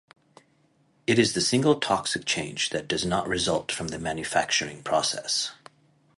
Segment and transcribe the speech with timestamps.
[1.05, 5.51] It is the single toxic change that does not result from the "manufacturing" process.